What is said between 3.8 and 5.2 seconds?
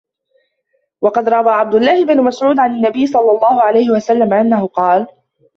وَسَلَّمَ أَنَّهُ قَالَ